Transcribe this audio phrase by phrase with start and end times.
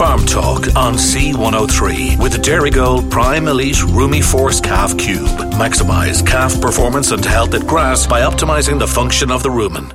[0.00, 5.28] Farm Talk on C103 with the Dairygold Prime Elite Rumi Force Calf Cube.
[5.58, 9.92] Maximize calf performance and health at grass by optimizing the function of the rumen.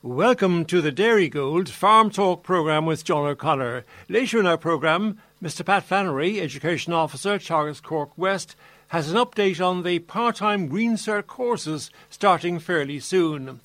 [0.00, 3.84] Welcome to the Dairy Gold Farm Talk programme with John O'Connor.
[4.08, 5.66] Later in our programme, Mr.
[5.66, 8.56] Pat Flannery, Education Officer, Teagasc Cork West,
[8.88, 13.60] has an update on the part time Green Cert courses starting fairly soon.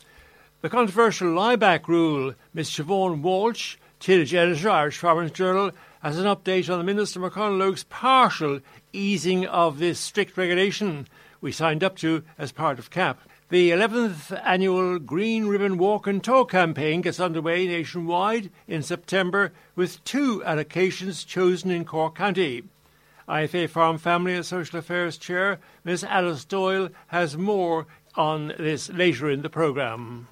[0.59, 2.71] The controversial lieback rule, Ms.
[2.71, 5.71] Siobhan Walsh, tillage editor, Irish Farmers Journal,
[6.01, 8.59] has an update on the Minister McConalogue's partial
[8.93, 11.07] easing of this strict regulation
[11.41, 13.19] we signed up to as part of CAP.
[13.49, 20.03] The 11th annual Green Ribbon Walk and Talk campaign gets underway nationwide in September with
[20.03, 22.63] two allocations chosen in Cork County.
[23.29, 29.29] IFA Farm Family and Social Affairs Chair Ms Alice Doyle has more on this later
[29.29, 30.27] in the programme.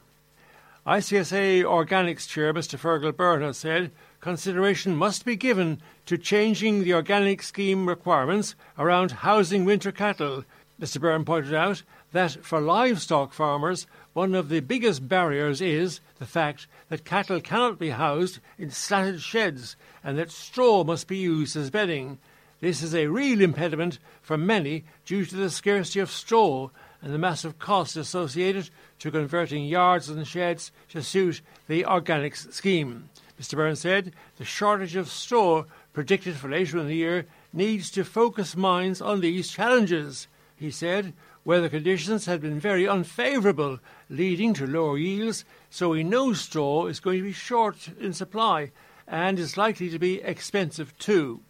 [0.86, 3.90] ICSA Organics Chair Mr Fergal has said
[4.20, 10.46] consideration must be given to changing the organic scheme requirements around housing winter cattle.
[10.80, 16.28] Mr Byrne pointed out that for livestock farmers, one of the biggest barriers is the
[16.28, 21.58] fact that cattle cannot be housed in slatted sheds and that straw must be used
[21.58, 22.20] as bedding.
[22.62, 26.70] This is a real impediment for many due to the scarcity of straw
[27.02, 33.10] and the massive costs associated to converting yards and sheds to suit the organics scheme.
[33.40, 33.56] Mr.
[33.56, 38.56] Burns said the shortage of straw predicted for later in the year needs to focus
[38.56, 40.28] minds on these challenges.
[40.56, 46.34] He said weather conditions had been very unfavourable, leading to lower yields, so we know
[46.34, 48.72] straw is going to be short in supply
[49.08, 51.42] and is likely to be expensive too.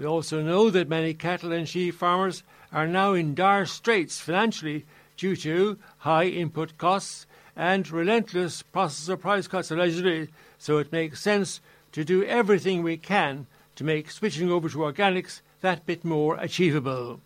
[0.00, 4.86] We also know that many cattle and sheep farmers are now in dire straits financially
[5.18, 11.60] due to high input costs and relentless processor price cuts allegedly, so it makes sense
[11.92, 17.20] to do everything we can to make switching over to organics that bit more achievable.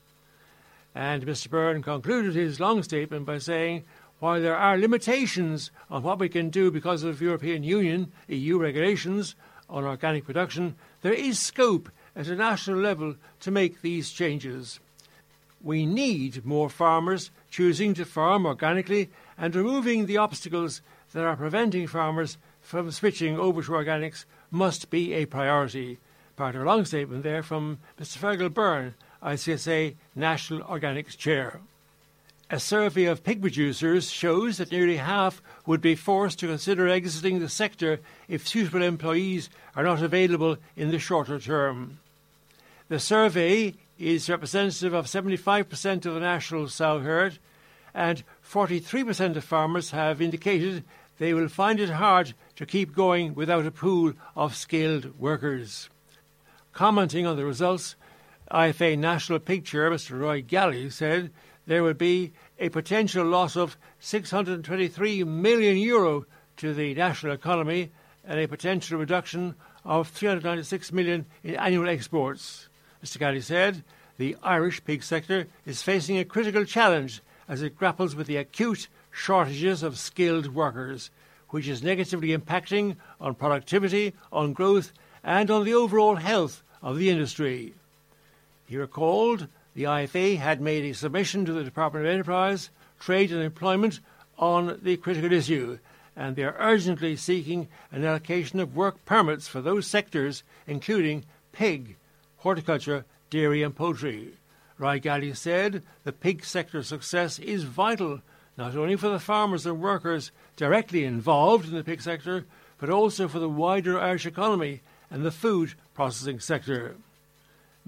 [0.96, 1.48] And Mr.
[1.48, 3.84] Byrne concluded his long statement by saying,
[4.18, 9.36] while there are limitations on what we can do because of European Union, EU regulations
[9.70, 14.80] on organic production, there is scope at a national level to make these changes.
[15.62, 20.82] We need more farmers choosing to farm organically and removing the obstacles
[21.12, 25.98] that are preventing farmers from switching over to organics must be a priority.
[26.36, 28.18] Part of a long statement there from Mr.
[28.18, 31.60] Fergal Byrne, ICSA National Organics Chair.
[32.50, 37.38] A survey of pig producers shows that nearly half would be forced to consider exiting
[37.38, 41.98] the sector if suitable employees are not available in the shorter term.
[42.88, 47.38] The survey is representative of 75% of the national sow herd,
[47.94, 50.84] and 43% of farmers have indicated
[51.16, 55.88] they will find it hard to keep going without a pool of skilled workers.
[56.74, 57.96] Commenting on the results,
[58.50, 60.18] IFA National Pig Chair Mr.
[60.18, 61.30] Roy Gallie said
[61.66, 66.26] there would be a potential loss of 623 million euro
[66.58, 67.90] to the national economy
[68.24, 72.68] and a potential reduction of 396 million in annual exports.
[73.04, 73.18] Mr.
[73.18, 73.84] Gallie said
[74.16, 78.88] the Irish pig sector is facing a critical challenge as it grapples with the acute
[79.10, 81.10] shortages of skilled workers,
[81.50, 84.90] which is negatively impacting on productivity, on growth,
[85.22, 87.74] and on the overall health of the industry.
[88.66, 93.42] He recalled the IFA had made a submission to the Department of Enterprise, Trade and
[93.42, 94.00] Employment
[94.38, 95.78] on the critical issue,
[96.16, 101.96] and they are urgently seeking an allocation of work permits for those sectors, including pig,
[102.44, 104.34] horticulture, dairy, and poultry.
[104.78, 108.20] Gallie said the pig sector's success is vital
[108.58, 112.44] not only for the farmers and workers directly involved in the pig sector,
[112.76, 116.96] but also for the wider Irish economy and the food processing sector.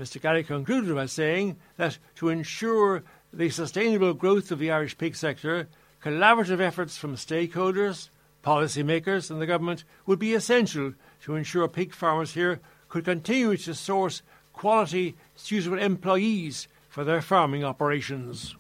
[0.01, 0.21] Mr.
[0.21, 3.03] Gallie concluded by saying that to ensure
[3.35, 5.69] the sustainable growth of the Irish pig sector,
[6.03, 8.09] collaborative efforts from stakeholders,
[8.43, 10.95] policymakers, and the government would be essential
[11.25, 14.23] to ensure pig farmers here could continue to source
[14.57, 18.57] quality, suitable employees for their farming operations.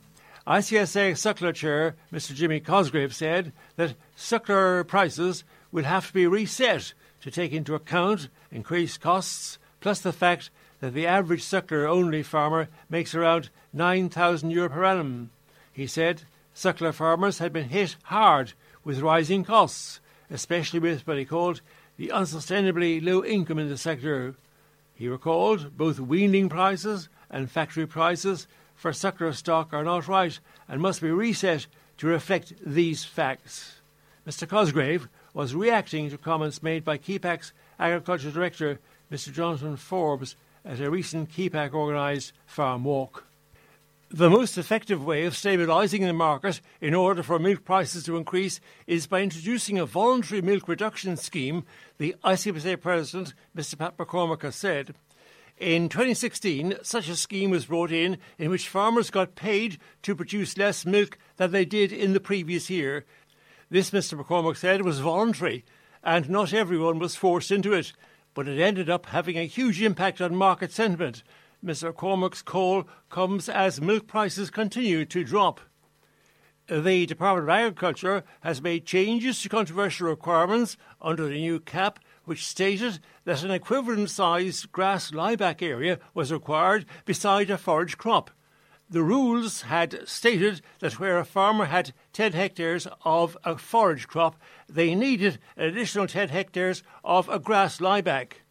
[0.46, 2.32] ICSA Suckler Chair Mr.
[2.32, 8.28] Jimmy Cosgrave said that suckler prices will have to be reset to take into account
[8.52, 10.50] increased costs, plus the fact
[10.81, 15.31] that the average suckler only farmer makes around 9,000 euro per annum.
[15.72, 16.22] He said
[16.54, 18.52] suckler farmers had been hit hard
[18.84, 20.00] with rising costs,
[20.31, 21.60] especially with what he called
[21.96, 24.37] the unsustainably low income in the sector.
[24.96, 30.81] He recalled both weaning prices and factory prices for suckler stock are not right and
[30.81, 31.66] must be reset
[31.98, 33.81] to reflect these facts.
[34.26, 34.48] Mr.
[34.48, 38.78] Cosgrave was reacting to comments made by Kepak's Agriculture Director,
[39.12, 39.31] Mr.
[39.31, 40.34] Jonathan Forbes,
[40.64, 43.25] at a recent Kepak organised farm walk.
[44.16, 48.60] The most effective way of stabilising the market in order for milk prices to increase
[48.86, 51.64] is by introducing a voluntary milk reduction scheme,
[51.98, 53.76] the ICMSA President, Mr.
[53.76, 54.94] Pat McCormack, has said.
[55.58, 60.56] In 2016, such a scheme was brought in in which farmers got paid to produce
[60.56, 63.04] less milk than they did in the previous year.
[63.68, 64.18] This, Mr.
[64.18, 65.62] McCormack said, was voluntary,
[66.02, 67.92] and not everyone was forced into it,
[68.32, 71.22] but it ended up having a huge impact on market sentiment.
[71.64, 71.93] Mr.
[71.93, 75.61] Cormack's call comes as milk prices continue to drop.
[76.69, 82.44] The Department of Agriculture has made changes to controversial requirements under the new cap, which
[82.44, 88.31] stated that an equivalent sized grass lieback area was required beside a forage crop.
[88.91, 94.37] The rules had stated that where a farmer had 10 hectares of a forage crop,
[94.69, 98.43] they needed an additional 10 hectares of a grass lieback.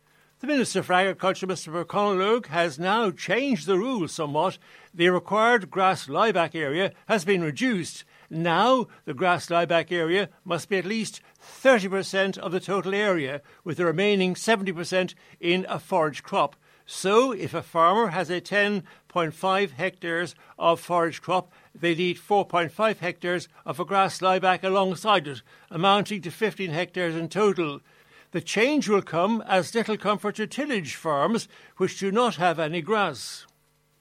[0.42, 1.72] The Minister for Agriculture, Mr.
[1.72, 4.58] McConalogue, has now changed the rules somewhat.
[4.94, 8.04] The required grass lieback area has been reduced.
[8.30, 13.78] Now, the grass lieback area must be at least 30% of the total area, with
[13.78, 16.58] the remaining 70% in a forage crop.
[16.86, 23.48] So, if a farmer has a 10.5 hectares of forage crop, they need 4.5 hectares
[23.66, 25.42] of a grass lieback alongside it,
[25.72, 27.80] amounting to 15 hectares in total.
[28.36, 31.48] The change will come as little comfort to tillage farms
[31.78, 33.46] which do not have any grass.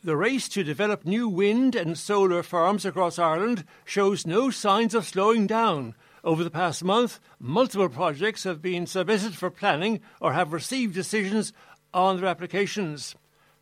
[0.03, 5.07] The race to develop new wind and solar farms across Ireland shows no signs of
[5.07, 5.95] slowing down.
[6.25, 11.53] Over the past month, multiple projects have been submitted for planning or have received decisions
[11.93, 13.15] on their applications.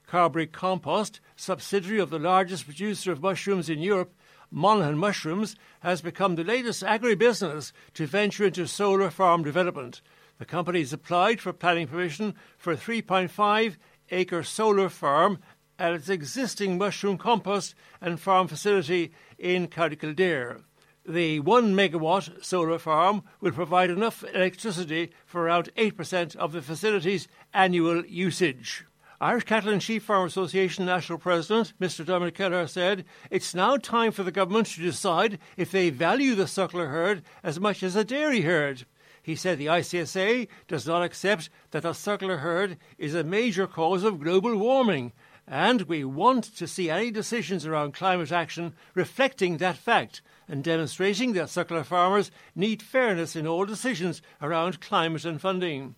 [0.07, 4.15] Carbury Compost, subsidiary of the largest producer of mushrooms in Europe,
[4.51, 10.01] Monaghan Mushrooms, has become the latest agribusiness to venture into solar farm development.
[10.43, 13.77] The company has applied for planning permission for a 3.5
[14.11, 15.39] acre solar farm
[15.79, 20.63] at its existing mushroom compost and farm facility in County Kildare.
[21.07, 27.29] The 1 megawatt solar farm will provide enough electricity for around 8% of the facility's
[27.55, 28.85] annual usage.
[29.21, 32.05] Irish Cattle and Sheep Farm Association National President Mr.
[32.05, 36.47] Dominic Kelleher said it's now time for the government to decide if they value the
[36.47, 38.87] suckler herd as much as a dairy herd.
[39.23, 44.03] He said the ICSA does not accept that the suckler herd is a major cause
[44.03, 45.13] of global warming,
[45.47, 51.35] and we want to see any decisions around climate action reflecting that fact and demonstrating
[51.35, 55.95] that suckler farmers need fairness in all decisions around climate and funding.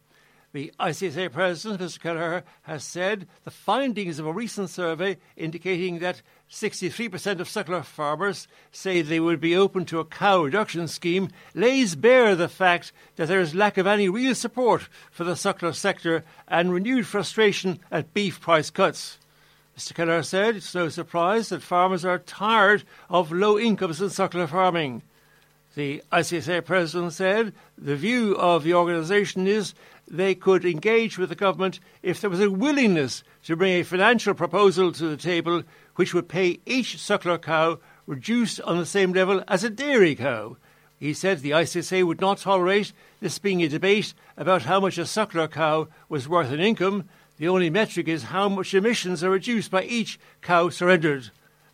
[0.52, 2.00] The ICSA president, Mr.
[2.00, 8.46] Kelleher, has said the findings of a recent survey indicating that 63% of suckler farmers
[8.70, 13.28] say they would be open to a cow reduction scheme lays bare the fact that
[13.28, 18.14] there is lack of any real support for the suckler sector and renewed frustration at
[18.14, 19.18] beef price cuts.
[19.76, 19.94] Mr.
[19.94, 25.02] Kelleher said it's no surprise that farmers are tired of low incomes in suckler farming.
[25.74, 29.74] The ICSA president said the view of the organisation is
[30.08, 34.34] they could engage with the government if there was a willingness to bring a financial
[34.34, 35.64] proposal to the table
[35.96, 40.56] which would pay each suckler cow reduced on the same level as a dairy cow.
[41.00, 45.02] He said the ICSA would not tolerate this being a debate about how much a
[45.02, 47.08] suckler cow was worth in income.
[47.38, 51.30] The only metric is how much emissions are reduced by each cow surrendered.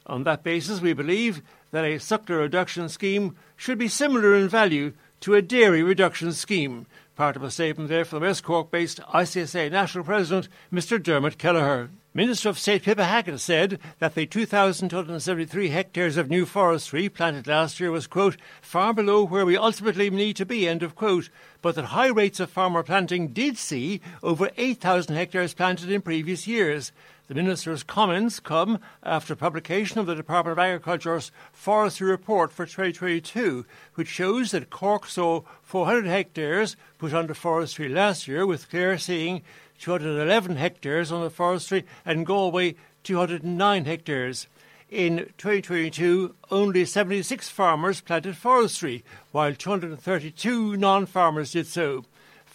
[0.06, 4.92] On that basis, we believe that a suckler reduction scheme should be similar in value
[5.20, 6.86] to a dairy reduction scheme.
[7.14, 11.02] Part of a statement there from the West Cork based ICSA National President, Mr.
[11.02, 11.90] Dermot Kelleher.
[12.12, 17.78] Minister of State Pippa Hackett said that the 2,273 hectares of new forestry planted last
[17.78, 21.28] year was, quote, far below where we ultimately need to be, end of quote,
[21.62, 26.48] but that high rates of farmer planting did see over 8,000 hectares planted in previous
[26.48, 26.90] years.
[27.30, 33.64] The Minister's comments come after publication of the Department of Agriculture's Forestry Report for 2022,
[33.94, 39.42] which shows that Cork saw 400 hectares put under forestry last year, with Clare seeing
[39.78, 44.48] 211 hectares under forestry and Galway 209 hectares.
[44.90, 52.04] In 2022, only 76 farmers planted forestry, while 232 non farmers did so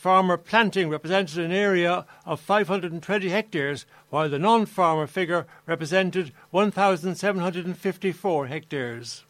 [0.05, 8.45] farmer planting represented an area of 520 hectares, while the non farmer figure represented 1,754
[8.45, 9.23] hectares.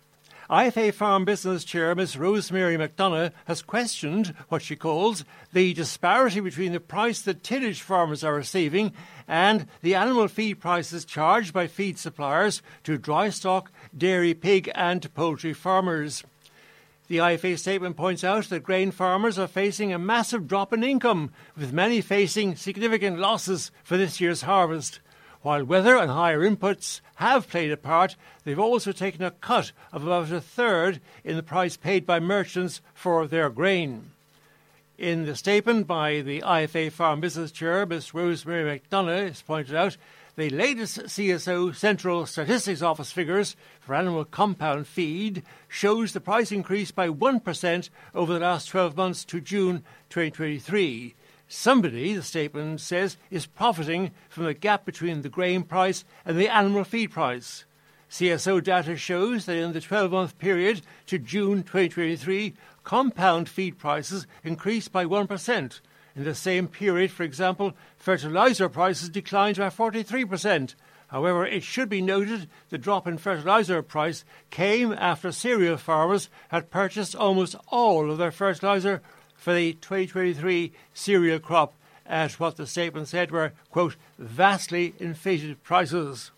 [0.50, 2.18] IFA Farm Business Chair Ms.
[2.18, 8.22] Rosemary McDonough has questioned what she calls the disparity between the price that tillage farmers
[8.22, 8.92] are receiving
[9.30, 15.14] and the animal feed prices charged by feed suppliers to dry stock, dairy, pig, and
[15.14, 16.26] poultry farmers.
[17.08, 21.32] The IFA statement points out that grain farmers are facing a massive drop in income,
[21.56, 25.00] with many facing significant losses for this year's harvest.
[25.44, 30.08] While weather and higher inputs have played a part, they've also taken a cut of
[30.08, 34.10] about a third in the price paid by merchants for their grain.
[34.98, 38.16] In the statement by the IFA Farm Business Chair, Ms.
[38.16, 39.98] Rosemary McDonough, is pointed out
[40.36, 46.92] the latest CSO Central Statistics Office figures for animal compound feed shows the price increase
[46.92, 49.78] by 1% over the last 12 months to June
[50.10, 51.16] 2023.
[51.48, 56.50] Somebody, the statement says, is profiting from the gap between the grain price and the
[56.50, 57.64] animal feed price.
[58.10, 64.28] CSO data shows that in the 12 month period to June 2023, compound feed prices
[64.44, 65.80] increased by 1%.
[66.16, 70.76] In the same period, for example, fertilizer prices declined by 43%.
[71.08, 76.72] However, it should be noted the drop in fertilizer price came after cereal farmers had
[76.72, 79.02] purchased almost all of their fertilizer
[79.36, 81.74] for the 2023 cereal crop
[82.06, 86.32] at what the statement said were, quote, vastly inflated prices.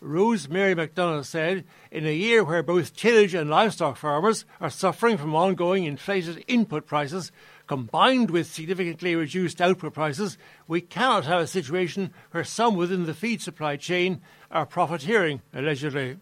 [0.00, 5.34] Rosemary McDonough said, in a year where both tillage and livestock farmers are suffering from
[5.34, 7.32] ongoing inflated input prices,
[7.66, 10.36] combined with significantly reduced output prices,
[10.68, 16.18] we cannot have a situation where some within the feed supply chain are profiteering, allegedly.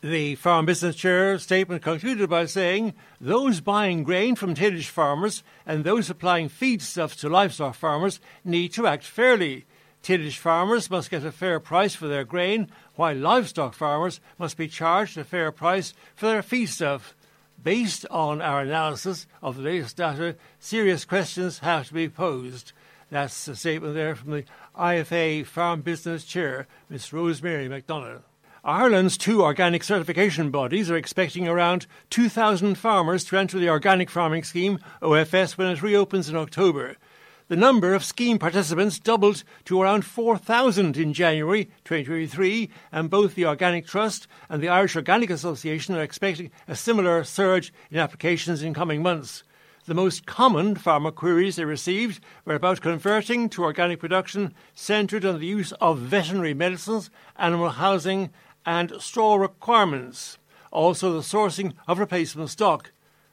[0.00, 5.82] The Farm Business Chair's statement concluded by saying those buying grain from tillage farmers and
[5.82, 9.66] those supplying feedstuffs to livestock farmers need to act fairly.
[10.02, 14.68] Tillage farmers must get a fair price for their grain, while livestock farmers must be
[14.68, 17.14] charged a fair price for their feedstuff.
[17.62, 22.72] Based on our analysis of the latest data, serious questions have to be posed.
[23.10, 24.44] That's a statement there from the
[24.78, 27.12] IFA Farm Business Chair, Ms.
[27.12, 28.22] Rosemary McDonough.
[28.64, 34.44] Ireland's two organic certification bodies are expecting around 2,000 farmers to enter the organic farming
[34.44, 36.96] scheme OFS when it reopens in October.
[37.48, 43.46] The number of scheme participants doubled to around 4,000 in January 2023, and both the
[43.46, 48.74] Organic Trust and the Irish Organic Association are expecting a similar surge in applications in
[48.74, 49.44] coming months.
[49.86, 55.40] The most common farmer queries they received were about converting to organic production centred on
[55.40, 58.28] the use of veterinary medicines, animal housing,
[58.66, 60.36] and straw requirements.
[60.70, 62.92] Also, the sourcing of replacement stock.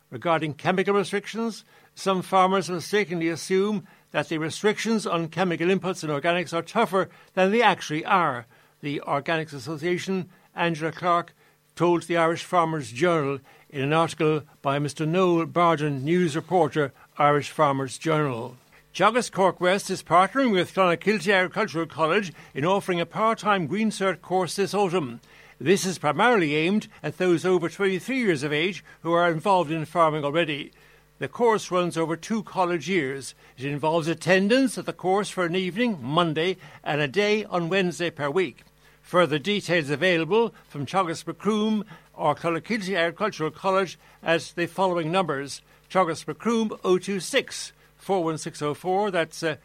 [0.10, 6.54] Regarding chemical restrictions, some farmers mistakenly assume that the restrictions on chemical inputs in organics
[6.54, 8.46] are tougher than they actually are.
[8.80, 11.36] The Organics Association, Angela Clark,
[11.76, 15.06] told the Irish Farmers Journal in an article by Mr.
[15.06, 18.56] Noel Bardon, news reporter, Irish Farmers Journal.
[18.94, 24.22] Teagasc Cork West is partnering with Clonakilty Agricultural College in offering a part-time Green Cert
[24.22, 25.20] course this autumn.
[25.60, 29.84] This is primarily aimed at those over 23 years of age who are involved in
[29.84, 30.72] farming already.
[31.18, 33.36] The course runs over two college years.
[33.58, 38.10] It involves attendance at the course for an evening, Monday, and a day on Wednesday
[38.10, 38.66] per week.
[39.02, 45.62] Further details available from Teagasc Macroom or Clonakilty Agricultural College at the following numbers.
[45.90, 49.56] Teagasc Macroom 026 41604, that's uh,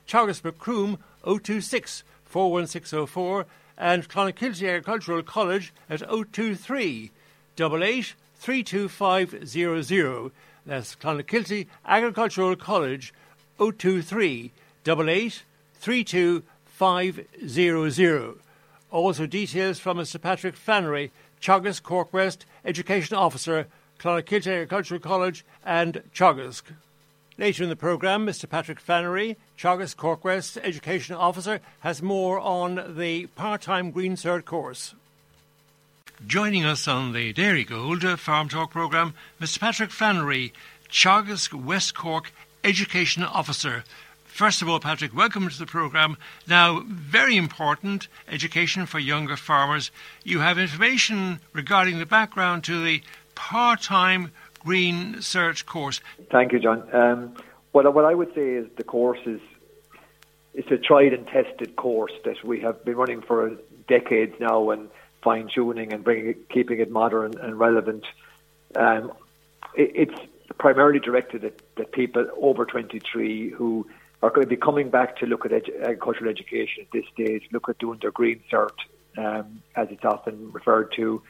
[0.45, 7.11] Macroom 026 41604, and Clonakilty Agricultural College at 023
[7.59, 10.33] 88 32500.
[10.65, 13.13] That's Clonakilty Agricultural College
[13.59, 14.53] 023
[14.87, 15.43] 88
[15.75, 18.39] 32500.
[18.91, 20.19] Also details from Mr.
[20.21, 23.69] Patrick Flannery, Teagasc Cork West Education Officer,
[23.99, 26.63] Clonakilty Agricultural College and Teagasc.
[27.37, 28.49] Later in the programme, Mr.
[28.49, 34.95] Patrick Flannery, Teagasc Cork West Education Officer, has more on the part-time Green Cert course.
[36.27, 39.59] Joining us on the Dairygold Farm Talk programme, Mr.
[39.59, 40.53] Patrick Flannery,
[40.91, 42.31] Teagasc West Cork
[42.63, 43.85] Education Officer.
[44.27, 46.19] First of all, Patrick, welcome to the programme.
[46.47, 49.91] Now, very important education for younger farmers.
[50.23, 53.03] You have information regarding the background to the
[53.35, 56.03] part time Green Cert course.
[56.31, 56.87] Thank you, John.
[56.95, 57.35] Um,
[57.73, 59.41] what I would say is the course is
[60.53, 63.57] it's a tried and tested course that we have been running for
[63.89, 64.91] decades now and
[65.23, 68.05] fine tuning and bringing it, keeping it modern and relevant.
[68.77, 69.13] Um,
[69.75, 70.21] it, it's
[70.59, 73.87] primarily directed at, at, people over 23 who
[74.23, 77.45] are going to be coming back to look at edu- agricultural education at this stage,
[77.53, 78.71] look at doing their green cert,
[79.17, 81.23] um, as it's often referred to,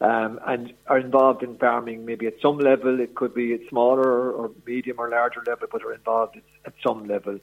[0.00, 3.00] um, and are involved in farming maybe at some level.
[3.00, 7.06] It could be at smaller or medium or larger level, but are involved at some
[7.06, 7.38] level.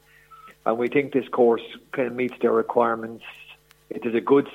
[0.66, 3.24] And we think this course kind of meets their requirements.
[3.90, 4.48] It is a good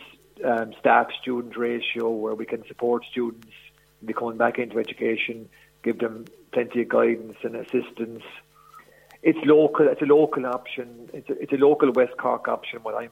[0.46, 3.48] um, staff student ratio where we can support students
[4.04, 5.48] be coming back into education,
[5.82, 8.22] give them plenty of guidance and assistance.
[9.22, 9.88] It's local.
[9.88, 11.10] It's a local option.
[11.12, 12.80] It's a, it's a local West Cork option.
[12.82, 13.10] What I'm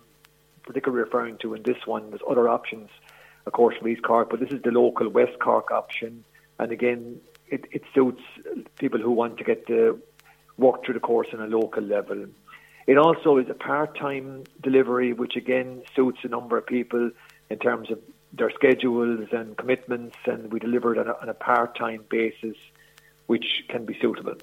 [0.62, 2.90] particularly referring to in this one, there's other options,
[3.46, 6.24] of course, from East Cork, but this is the local West Cork option.
[6.58, 8.22] And again, it, it suits
[8.78, 9.98] people who want to get the
[10.56, 12.26] work through the course on a local level.
[12.86, 17.10] It also is a part-time delivery, which again suits a number of people
[17.48, 17.98] in terms of
[18.32, 22.56] their schedules and commitments, and we deliver it on a, on a part-time basis,
[23.26, 24.34] which can be suitable.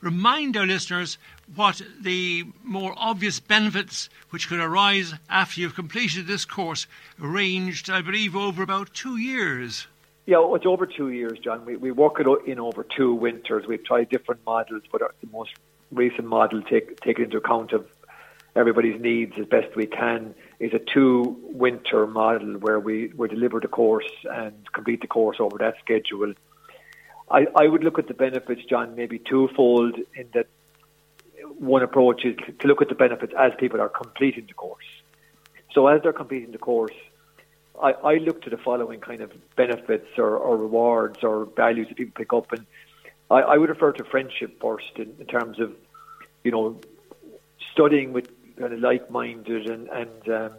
[0.00, 1.18] Remind our listeners
[1.54, 6.86] what the more obvious benefits which could arise after you've completed this course,
[7.22, 9.86] arranged, I believe, over about two years.
[10.24, 11.66] Yeah, it's over two years, John.
[11.66, 13.66] We, we work it in over two winters.
[13.66, 15.50] We've tried different models, but the most
[15.90, 17.86] recent model take take into account of
[18.56, 23.60] everybody's needs as best we can is a two winter model where we, we deliver
[23.60, 26.34] the course and complete the course over that schedule.
[27.30, 30.48] I, I would look at the benefits, John, maybe twofold in that
[31.58, 34.84] one approach is to look at the benefits as people are completing the course.
[35.72, 36.94] So as they're completing the course,
[37.80, 41.96] I, I look to the following kind of benefits or, or rewards or values that
[41.96, 42.66] people pick up and
[43.30, 45.72] I, I would refer to friendship first in, in terms of,
[46.44, 46.80] you know,
[47.72, 50.52] studying with kind of like-minded and, and um,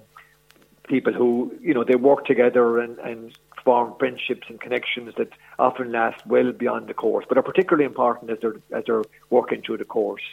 [0.88, 5.92] people who, you know, they work together and, and form friendships and connections that often
[5.92, 9.78] last well beyond the course, but are particularly important as they're, as they're working through
[9.78, 10.24] the course.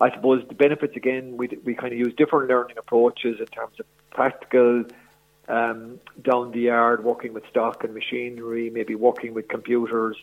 [0.00, 3.80] I suppose the benefits again, we, we kind of use different learning approaches in terms
[3.80, 4.84] of practical,
[5.48, 10.16] um, down the yard, working with stock and machinery, maybe working with computers,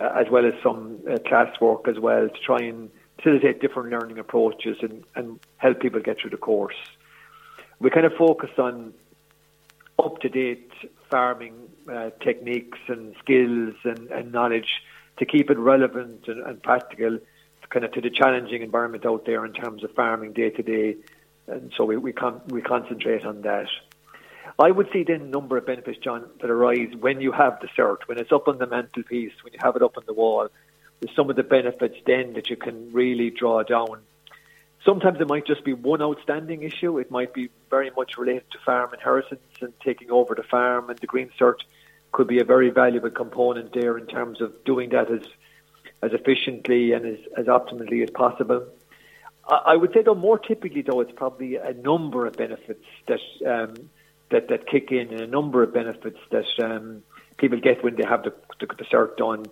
[0.00, 4.18] uh, as well as some uh, classwork as well to try and facilitate different learning
[4.18, 6.76] approaches and, and help people get through the course.
[7.78, 8.94] We kind of focus on
[9.98, 10.70] up to date
[11.10, 11.54] farming
[11.92, 14.82] uh, techniques and skills and, and, knowledge
[15.18, 17.18] to keep it relevant and, and practical
[17.68, 20.96] kind of to the challenging environment out there in terms of farming day to day.
[21.46, 23.66] And so we we, con- we concentrate on that.
[24.58, 27.68] I would see then a number of benefits, John, that arise when you have the
[27.68, 30.48] cert, when it's up on the mantelpiece, when you have it up on the wall.
[31.00, 34.00] There's some of the benefits then that you can really draw down.
[34.84, 36.98] Sometimes it might just be one outstanding issue.
[36.98, 40.98] It might be very much related to farm inheritance and taking over the farm, and
[40.98, 41.56] the Green Cert
[42.10, 45.22] could be a very valuable component there in terms of doing that as
[46.02, 48.66] as efficiently and as, as optimally as possible.
[49.48, 53.74] I, would say, though, more typically, though, it's probably a number of benefits that um,
[54.32, 57.02] that, that kick in and a number of benefits that um,
[57.36, 59.46] people get when they have the, the, the cert done.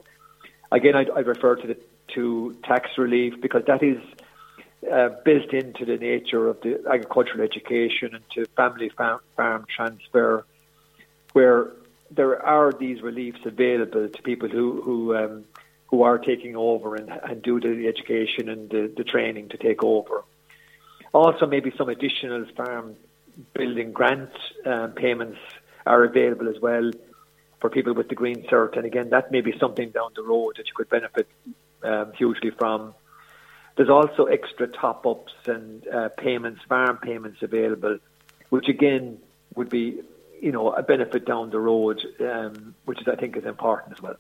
[0.73, 1.77] Again, I, I refer to the
[2.15, 3.99] to tax relief because that is
[4.93, 10.45] uh, built into the nature of the agricultural education and to family farm, farm transfer,
[11.33, 11.71] where
[12.11, 15.45] there are these reliefs available to people who who um,
[15.87, 19.83] who are taking over and, and do the education and the, the training to take
[19.83, 20.23] over.
[21.13, 22.95] Also, maybe some additional farm
[23.55, 24.31] building grant
[24.67, 25.39] um, payments
[25.87, 26.91] are available as well
[27.61, 28.77] for people with the green cert.
[28.77, 31.29] And again, that may be something down the road that you could benefit
[31.83, 32.95] um, hugely from.
[33.77, 37.99] There's also extra top ups and uh, payments, farm payments available,
[38.51, 39.19] which again
[39.55, 40.01] would be,
[40.41, 44.03] you know, a benefit down the road, um, which is I think is important as
[44.03, 44.17] well.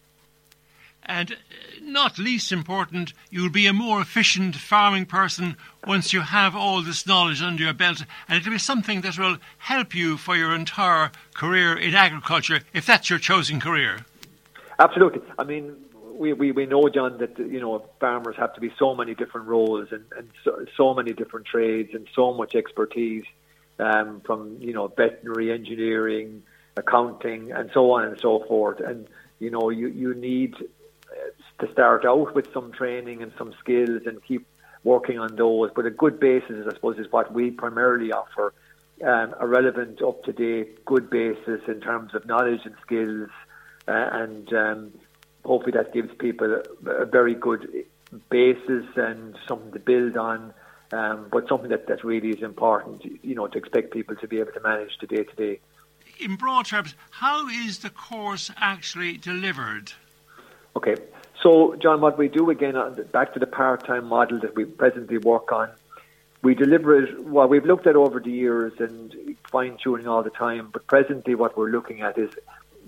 [1.05, 1.35] And uh,
[1.83, 7.07] not least important, you'll be a more efficient farming person once you have all this
[7.07, 8.05] knowledge under your belt.
[8.29, 12.87] And it'll be something that will help you for your entire career in agriculture, if
[12.87, 14.05] that's your chosen career.
[14.79, 15.21] Absolutely.
[15.39, 15.77] I mean,
[16.21, 19.47] we, we, we know, John, that you know farmers have to be so many different
[19.47, 23.25] roles and, and so, so many different trades and so much expertise
[23.79, 26.43] um, from you know veterinary engineering,
[26.77, 28.81] accounting, and so on and so forth.
[28.81, 29.09] And
[29.39, 30.57] you know you you need
[31.61, 34.46] to start out with some training and some skills and keep
[34.85, 35.70] working on those.
[35.75, 38.53] But a good basis, I suppose, is what we primarily offer.
[39.03, 43.31] Um, a relevant, up to date, good basis in terms of knowledge and skills,
[43.88, 44.92] uh, and um,
[45.42, 47.87] hopefully that gives people a, a, very good
[48.29, 50.53] basis and something to build on.
[50.92, 54.40] Um, but something that, that really is important, you know, to expect people to be
[54.40, 55.61] able to manage the day to day.
[56.18, 59.92] In broad terms, how is the course actually delivered?
[60.75, 60.96] Okay,
[61.42, 65.18] so, John, what we do again, uh, back to the part-time model that we presently
[65.18, 65.70] work on,
[66.42, 67.24] we deliver it.
[67.24, 71.57] Well, we've looked at over the years and fine-tuning all the time, but presently what
[71.57, 72.31] we're looking at is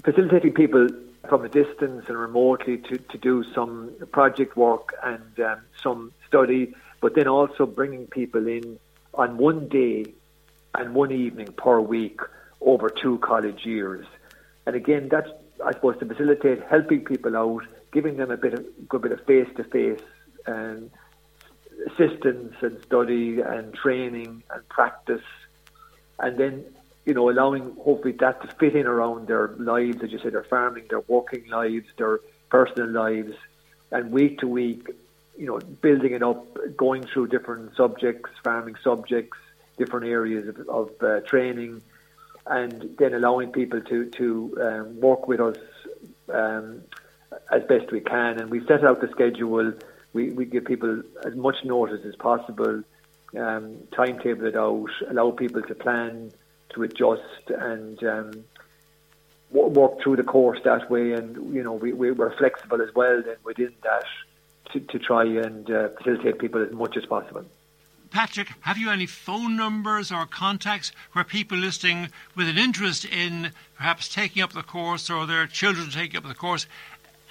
[0.04, 0.88] facilitating people
[1.28, 6.74] from a distance and remotely to, to do some project work and um, some study,
[7.00, 8.78] but then also bringing people in
[9.14, 10.06] on one day
[10.74, 12.20] and one evening per week
[12.60, 14.06] over two college years.
[14.66, 15.28] And again, that's,
[15.64, 19.24] I suppose, to facilitate helping people out giving them a bit of good bit of
[19.26, 20.00] face to face
[20.46, 20.90] and
[21.86, 25.22] assistance and study and training and practice,
[26.18, 26.64] and then
[27.04, 30.44] you know allowing hopefully that to fit in around their lives, as you say, their
[30.44, 33.34] farming, their working lives, their personal lives,
[33.90, 34.88] and week to week,
[35.38, 39.38] you know, building it up, going through different subjects, farming subjects,
[39.76, 41.82] different areas of, of uh, training,
[42.46, 45.58] and then allowing people to to um, work with us
[46.32, 46.82] um,
[47.50, 48.40] as best we can.
[48.40, 49.72] And we set out the schedule.
[50.12, 52.82] We, we give people as much notice as possible,
[53.36, 56.32] um, timetable it out, allow people to plan,
[56.70, 58.44] to adjust, and um,
[59.50, 61.12] work through the course that way.
[61.12, 64.04] And you know, we, we were flexible as well then within that
[64.72, 67.44] to, to try and uh, facilitate people as much as possible.
[68.12, 73.52] Patrick, have you any phone numbers or contacts where people listening with an interest in
[73.74, 76.66] perhaps taking up the course or their children taking up the course,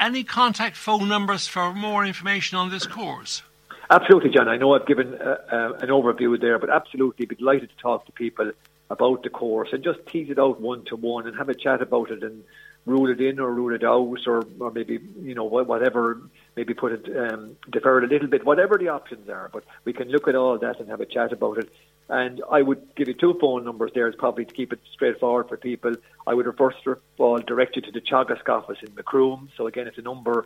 [0.01, 3.43] any contact phone numbers for more information on this course?
[3.89, 4.47] Absolutely, John.
[4.47, 8.05] I know I've given uh, uh, an overview there, but absolutely be delighted to talk
[8.07, 8.51] to people
[8.89, 11.81] about the course and just tease it out one to one and have a chat
[11.81, 12.43] about it and
[12.85, 16.21] rule it in or rule it out or, or maybe you know whatever
[16.55, 19.93] maybe put it um, defer it a little bit whatever the options are but we
[19.93, 21.69] can look at all that and have a chat about it.
[22.09, 25.55] And I would give you two phone numbers there probably to keep it straightforward for
[25.55, 25.95] people.
[26.27, 29.49] I would first of all direct you to the Teagasc office in Macroom.
[29.55, 30.45] So again it's a number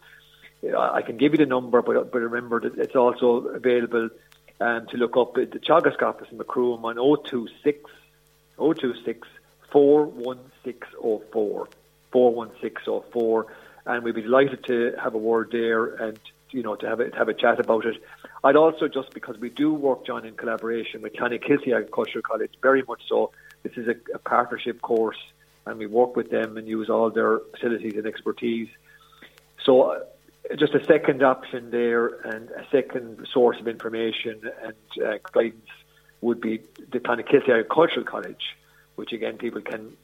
[0.78, 4.10] I can give you the number but, but remember that it's also available
[4.62, 7.89] um, to look up at the Teagasc office in Macroom on 026
[8.58, 9.28] 026
[9.72, 11.68] 41604
[12.15, 13.48] 41604,
[13.86, 16.19] and we'd be delighted to have a word there and
[16.52, 17.98] you know to have a, to have a chat about it.
[18.43, 22.84] I'd also just because we do work, John, in collaboration with Clonakilty Agricultural College, very
[22.84, 23.32] much so.
[23.63, 25.17] This is a, a partnership course,
[25.65, 28.69] and we work with them and use all their facilities and expertise.
[29.63, 30.00] So uh,
[30.56, 35.71] just a second option there and a second source of information and uh, guidance
[36.21, 38.56] would be the Clonakilty Agricultural College,
[38.95, 39.98] which again people can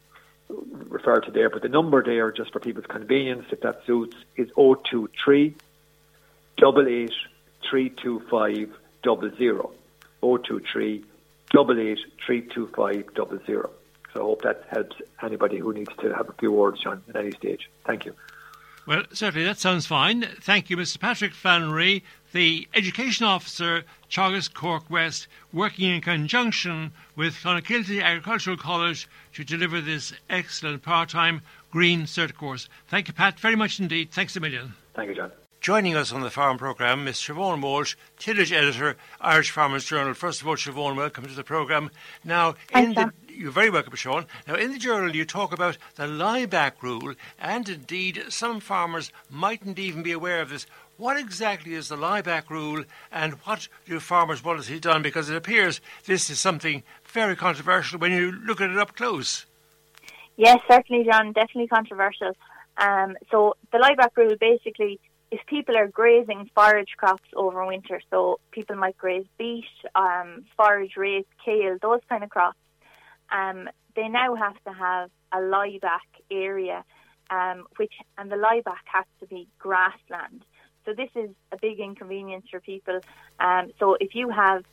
[0.89, 4.49] refer to there, but the number there, just for people's convenience, if that suits, is
[4.55, 5.55] 023
[6.57, 7.11] 88
[7.69, 8.69] 325
[9.03, 9.71] 00.
[10.21, 11.03] 023
[11.53, 13.09] 88 325
[13.45, 13.69] 00.
[14.13, 17.15] So I hope that helps anybody who needs to have a few words, John, at
[17.15, 17.69] any stage.
[17.85, 18.13] Thank you.
[18.87, 20.23] Well, certainly that sounds fine.
[20.41, 20.99] Thank you, Mr.
[20.99, 29.07] Patrick Flannery, the Education Officer, Teagasc Cork West, working in conjunction with Clonakilty Agricultural College
[29.33, 32.67] to deliver this excellent part-time green cert course.
[32.87, 34.11] Thank you, Pat, very much indeed.
[34.11, 34.73] Thanks a million.
[34.95, 35.31] Thank you, John.
[35.61, 37.17] Joining us on the farm programme, Ms.
[37.17, 40.15] Siobhan Walsh, tillage editor, Irish Farmers Journal.
[40.15, 41.91] First of all, Siobhan, welcome to the programme.
[42.23, 44.27] Now, in the, you're very welcome, Sean.
[44.47, 49.79] Now, in the journal, you talk about the lie-back rule, and indeed, some farmers mightn't
[49.79, 50.67] even be aware of this.
[50.97, 55.01] What exactly is the lie-back rule, and what do farmers want to see done?
[55.01, 59.47] Because it appears this is something very controversial when you look at it up close.
[60.37, 61.33] Yes, certainly, John.
[61.33, 62.37] Definitely controversial.
[62.77, 64.99] Um, so the lie-back rule basically
[65.31, 69.63] if people are grazing forage crops over winter, so people might graze beet,
[69.95, 72.57] um, forage rape, kale, those kind of crops,
[73.31, 76.83] um, they now have to have a lieback area,
[77.29, 80.43] um, which and the lieback has to be grassland.
[80.85, 82.99] So this is a big inconvenience for people.
[83.39, 84.63] Um, so if you have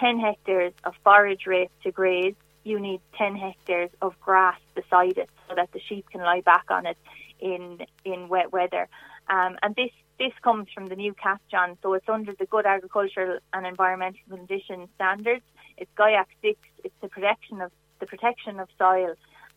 [0.00, 5.30] 10 hectares of forage rape to graze, you need 10 hectares of grass beside it
[5.48, 6.96] so that the sheep can lie back on it
[7.40, 8.88] in in wet weather.
[9.28, 12.66] Um, and this this comes from the new CAP, John, so it's under the Good
[12.66, 15.44] Agricultural and Environmental Conditions Standards.
[15.76, 19.14] It's GAEC 6, it's the protection of the protection of soil,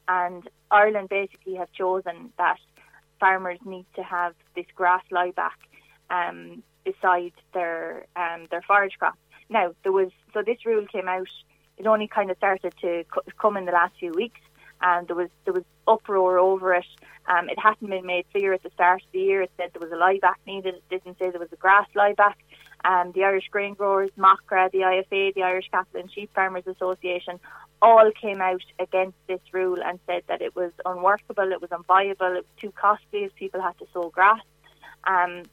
[0.07, 2.59] and Ireland basically have chosen that
[3.19, 5.59] farmers need to have this grass lieback
[6.09, 9.19] um, beside their um, their forage crops.
[9.49, 11.27] Now there was so this rule came out.
[11.77, 13.03] It only kind of started to
[13.39, 14.41] come in the last few weeks,
[14.81, 16.85] and there was there was uproar over it.
[17.27, 19.41] Um, it hadn't been made clear at the start of the year.
[19.43, 20.75] It said there was a lieback needed.
[20.75, 22.33] It didn't say there was a grass lieback.
[22.83, 27.39] Um, the Irish Grain Growers, MACRA, the IFA, the Irish Cattle and Sheep Farmers Association,
[27.81, 32.37] all came out against this rule and said that it was unworkable, it was unviable,
[32.37, 34.41] it was too costly as people had to sow grass.
[35.05, 35.43] Um,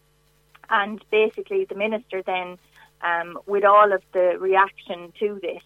[0.71, 2.59] and basically, the minister then,
[3.03, 5.63] um, with all of the reaction to this,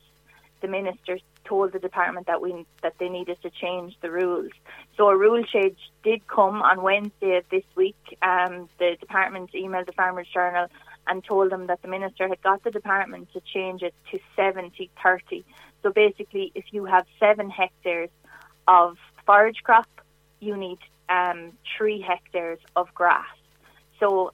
[0.61, 4.53] the minister told the department that we that they needed to change the rules.
[4.97, 8.19] So a rule change did come on Wednesday of this week.
[8.23, 10.69] Um, the department emailed the Farmers Journal
[11.07, 15.45] and told them that the minister had got the department to change it to 70-30.
[15.83, 18.11] So basically, if you have seven hectares
[18.69, 19.89] of forage crop,
[20.41, 23.27] you need um, three hectares of grass.
[23.99, 24.33] so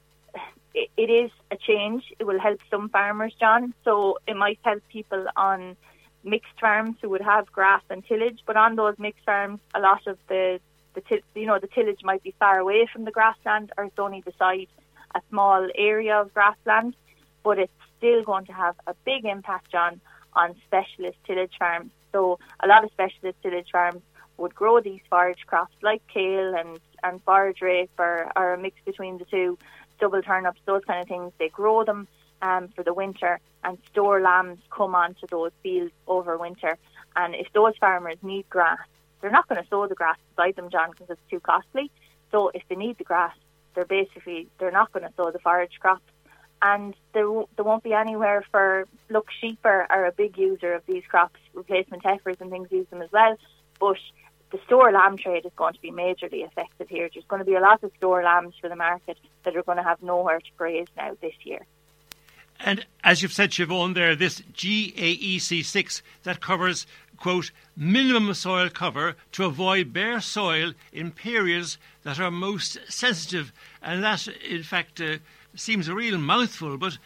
[0.75, 2.05] it, it is a change.
[2.19, 3.75] It will help some farmers, John.
[3.85, 5.77] So it might help people on
[6.25, 10.07] mixed farms who would have grass and tillage, but on those mixed farms, a lot
[10.07, 10.61] of the
[10.95, 11.03] the
[11.35, 14.69] you know the tillage might be far away from the grassland, or it's only beside
[15.15, 16.95] a small area of grassland,
[17.43, 20.01] but it's still going to have a big impact on
[20.35, 21.91] on specialist tillage farms.
[22.13, 24.03] So a lot of specialist tillage farms
[24.37, 28.77] would grow these forage crops like kale and and forage rape or, or a mix
[28.85, 29.59] between the two,
[29.97, 31.33] stubble turnips, those kind of things.
[31.39, 32.09] They grow them
[32.43, 36.77] um, for the winter and store lambs come onto those fields over winter.
[37.17, 38.79] And if those farmers need grass,
[39.21, 41.91] they're not going to sow the grass beside them, John, because it's too costly.
[42.31, 43.35] So if they need the grass,
[43.75, 46.03] they're basically they're not going to sow the forage crops,
[46.63, 50.83] and there there won't be anywhere for look sheep are, are a big user of
[50.87, 51.41] these crops.
[51.55, 53.37] Replacement heifers and things use them as well,
[53.81, 53.99] but
[54.51, 57.09] the store lamb trade is going to be majorly affected here.
[57.13, 59.77] There's going to be a lot of store lambs for the market that are going
[59.77, 61.67] to have nowhere to graze now this year.
[62.61, 66.87] And as you've said, Siobhan, there, this GAEC6 that covers,
[67.19, 73.53] quote, minimum soil cover to avoid bare soil in periods that are most sensitive.
[73.83, 75.19] And that, in fact, uh,
[75.55, 76.99] seems a real mouthful, but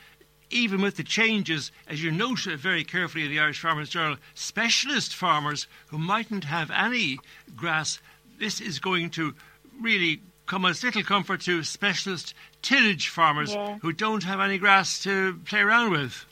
[0.50, 5.14] even with the changes, as you note very carefully in the Irish Farmers Journal, specialist
[5.14, 7.18] farmers who mightn't have any
[7.56, 8.00] grass,
[8.38, 9.34] this is going to
[9.80, 13.78] really come as little comfort to specialist tillage farmers yeah.
[13.80, 16.26] who don't have any grass to play around with.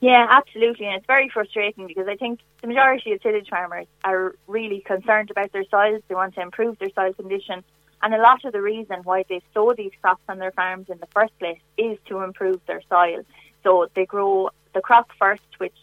[0.00, 0.86] Yeah, absolutely.
[0.86, 5.30] And it's very frustrating because I think the majority of tillage farmers are really concerned
[5.30, 6.02] about their soils.
[6.08, 7.64] They want to improve their soil condition.
[8.02, 10.98] And a lot of the reason why they sow these crops on their farms in
[10.98, 13.22] the first place is to improve their soil.
[13.62, 15.76] So they grow the crop first, which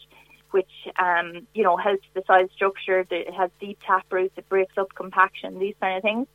[0.52, 3.06] which um, you know helps the soil structure.
[3.10, 4.38] It has deep tap roots.
[4.38, 5.58] It breaks up compaction.
[5.58, 6.28] These kind of things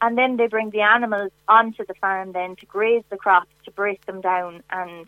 [0.00, 3.70] and then they bring the animals onto the farm then to graze the crops to
[3.70, 5.06] break them down and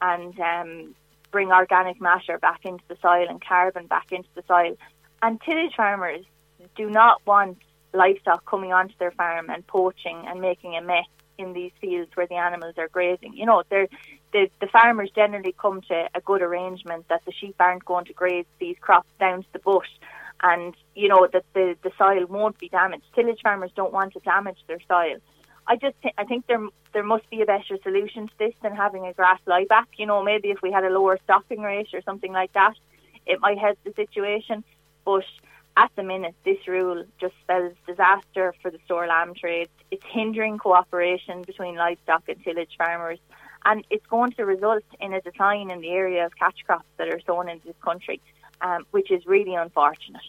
[0.00, 0.94] and um,
[1.32, 4.76] bring organic matter back into the soil and carbon back into the soil.
[5.20, 6.24] And tillage farmers
[6.76, 7.58] do not want
[7.92, 11.06] livestock coming onto their farm and poaching and making a mess
[11.38, 13.34] in these fields where the animals are grazing.
[13.34, 13.88] You know, they're,
[14.32, 18.12] the the farmers generally come to a good arrangement that the sheep aren't going to
[18.12, 19.88] graze these crops down to the bush
[20.42, 23.04] and you know that the the soil won't be damaged.
[23.14, 25.16] Tillage farmers don't want to damage their soil.
[25.66, 28.74] I just th- I think there there must be a better solution to this than
[28.74, 29.86] having a grass lieback.
[29.96, 32.74] You know, maybe if we had a lower stocking rate or something like that,
[33.26, 34.64] it might help the situation.
[35.04, 35.24] But
[35.76, 39.68] at the minute, this rule just spells disaster for the store lamb trade.
[39.90, 43.18] It's hindering cooperation between livestock and tillage farmers,
[43.64, 47.08] and it's going to result in a decline in the area of catch crops that
[47.08, 48.20] are sown in this country
[48.62, 50.22] um, which is really unfortunate.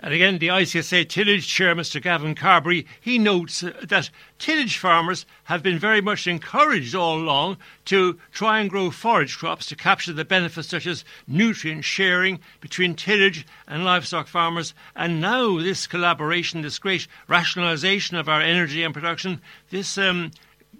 [0.00, 2.00] And again, the ICSA tillage chair, Mr.
[2.00, 7.56] Gavin Carberry, he notes uh, that tillage farmers have been very much encouraged all along
[7.86, 12.94] to try and grow forage crops to capture the benefits such as nutrient sharing between
[12.94, 14.72] tillage and livestock farmers.
[14.94, 20.30] And now this collaboration, this great rationalisation of our energy and production, this um,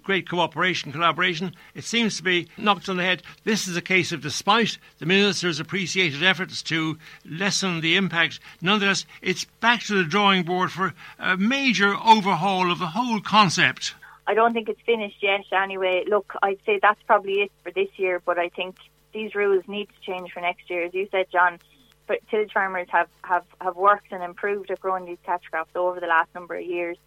[0.03, 1.55] great cooperation, collaboration.
[1.75, 3.23] It seems to be knocked on the head.
[3.43, 9.05] This is a case of, despite the minister's appreciated efforts to lessen the impact, nonetheless,
[9.21, 13.95] it's back to the drawing board for a major overhaul of the whole concept.
[14.27, 16.03] I don't think it's finished yet anyway.
[16.07, 18.75] Look, I'd say that's probably it for this year, but I think
[19.11, 20.85] these rules need to change for next year.
[20.85, 21.57] As you said, John,
[22.05, 25.99] but tillage farmers have, have, have worked and improved at growing these catch crops over
[25.99, 26.97] the last number of years.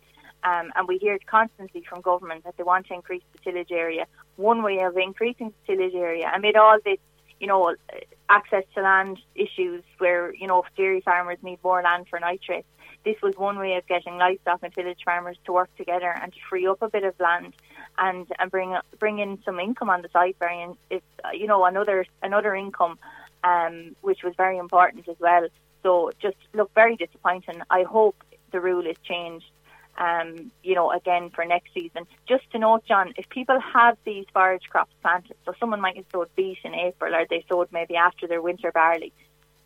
[0.45, 4.07] Um, and we hear constantly from government that they want to increase the tillage area.
[4.37, 6.99] One way of increasing the tillage area, amid all this,
[7.39, 7.75] you know,
[8.29, 12.67] access to land issues where, you know, dairy farmers need more land for nitrates,
[13.05, 16.39] this was one way of getting livestock and tillage farmers to work together and to
[16.49, 17.53] free up a bit of land
[17.99, 20.37] and, and bring bring in some income on the side.
[20.91, 22.99] It's you know another another income,
[23.43, 25.49] um, which was very important as well.
[25.83, 27.61] So just look very disappointing.
[27.71, 28.17] I hope
[28.53, 29.47] the rule is changed
[29.99, 32.07] um, you know, again for next season.
[32.27, 36.07] Just to note, John, if people have these forage crops planted, so someone might have
[36.13, 39.13] sowed beet in April or they sowed maybe after their winter barley,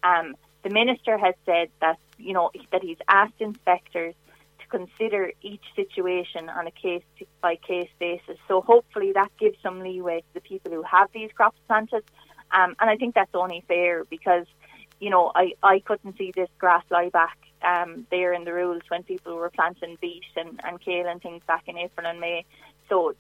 [0.03, 4.15] um, the minister has said that, you know, that he's asked inspectors
[4.59, 7.05] to consider each situation on a case
[7.41, 8.37] by case basis.
[8.49, 12.03] So hopefully that gives some leeway to the people who have these crops planted.
[12.51, 14.47] Um, and I think that's only fair because,
[14.99, 18.83] you know, I, I couldn't see this grass lie back um, there in the rules
[18.88, 22.45] when people were planting beet and, and kale and things back in April and May.
[22.88, 23.14] So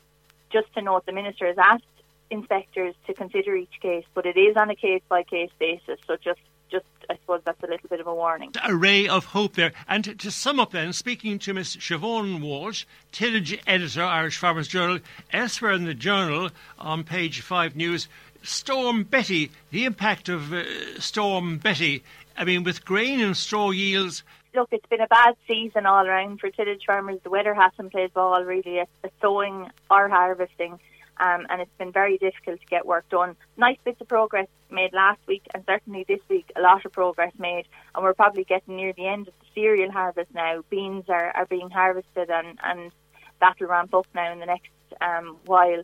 [0.50, 1.84] just to note, the minister has asked
[2.30, 5.98] inspectors to consider each case, but it is on a case by case basis.
[6.06, 8.52] So just, just I suppose that's a little bit of a warning.
[8.64, 9.72] A ray of hope there.
[9.88, 14.68] And to, to sum up then, speaking to Miss Siobhan Walsh, tillage editor, Irish Farmers
[14.68, 14.98] Journal,
[15.32, 18.08] elsewhere in the journal on page 5 news,
[18.42, 20.62] Storm Betty, the impact of uh,
[21.00, 22.04] Storm Betty,
[22.36, 24.22] I mean, with grain and straw yields.
[24.54, 27.20] Look, it's been a bad season all around for tillage farmers.
[27.22, 28.88] The weather hasn't played ball really at,
[29.20, 30.78] sowing or harvesting
[31.18, 33.36] um, and it's been very difficult to get work done.
[33.56, 37.32] Nice bits of progress made last week, and certainly this week, a lot of progress
[37.38, 40.62] made, and we're probably getting near the end of the cereal harvest now.
[40.68, 42.92] Beans are, are being harvested, and, and
[43.40, 44.70] that'll ramp up now in the next
[45.00, 45.82] um, while.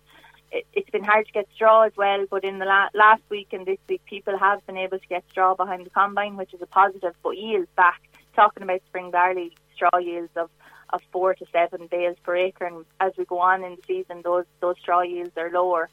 [0.53, 3.49] It, it's been hard to get straw as well, but in the la- last week
[3.53, 6.63] and this week, people have been able to get straw behind the combine, which is
[6.63, 8.01] a positive, but yields back.
[8.37, 10.51] Talking about spring barley, straw yields of
[10.93, 14.21] of four to seven bales per acre, and as we go on in the season,
[14.23, 15.89] those those straw yields are lower.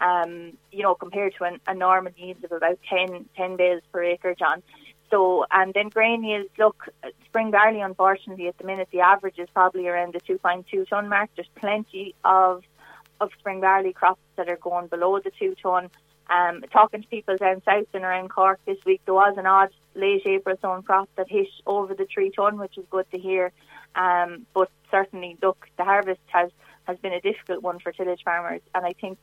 [0.00, 4.04] Um, you know, compared to an, a normal yield of about 10, 10 bales per
[4.04, 4.62] acre, John.
[5.10, 6.88] So, and then grain yields, look,
[7.24, 11.30] spring barley, unfortunately, at the minute, the average is probably around the 2.2 tonne mark.
[11.34, 12.62] There's plenty of
[13.20, 15.90] of spring barley crops that are going below the two tonne.
[16.30, 19.70] Um, talking to people down south and around Cork this week, there was an odd
[19.94, 23.50] late April sown crop that hit over the three tonne, which is good to hear.
[23.94, 26.50] Um, but certainly, look, the harvest has,
[26.84, 29.18] has been a difficult one for tillage farmers, and I think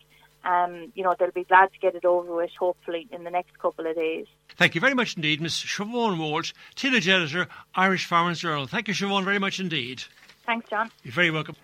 [0.46, 3.58] um, you know, they'll be glad to get it over with, hopefully, in the next
[3.60, 4.28] couple of days.
[4.58, 5.54] Thank you very much indeed, Ms.
[5.54, 8.68] Siobhan Walsh, Tillage Editor, Irish Farmers Journal.
[8.68, 10.04] Thank you, Siobhan, very much indeed.
[10.46, 10.92] Thanks, John.
[11.04, 11.56] You're very welcome.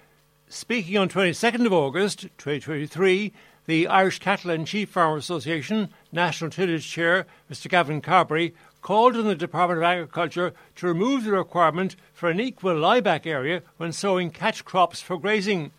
[0.53, 3.31] Speaking on 22nd of August 2023,
[3.67, 7.69] the Irish Cattle and Sheep Farmers Association National Tillage Chair, Mr.
[7.69, 12.73] Gavin Carberry, called on the Department of Agriculture to remove the requirement for an equal
[12.73, 15.71] lieback area when sowing catch crops for grazing.